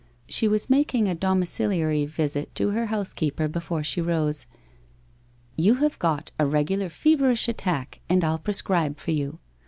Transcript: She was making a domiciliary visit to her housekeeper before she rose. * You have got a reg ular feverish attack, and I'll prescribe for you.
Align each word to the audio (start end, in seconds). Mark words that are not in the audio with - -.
She 0.27 0.47
was 0.47 0.67
making 0.67 1.07
a 1.07 1.13
domiciliary 1.13 2.07
visit 2.07 2.55
to 2.55 2.71
her 2.71 2.87
housekeeper 2.87 3.47
before 3.47 3.83
she 3.83 4.01
rose. 4.01 4.47
* 5.03 5.55
You 5.65 5.75
have 5.75 5.99
got 5.99 6.31
a 6.39 6.45
reg 6.47 6.69
ular 6.69 6.89
feverish 6.89 7.47
attack, 7.47 7.99
and 8.09 8.23
I'll 8.23 8.39
prescribe 8.39 8.99
for 8.99 9.11
you. 9.11 9.37